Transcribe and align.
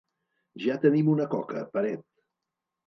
Ja 0.63 0.77
tenim 0.87 1.13
una 1.13 1.29
coca, 1.37 1.65
Peret. 1.77 2.07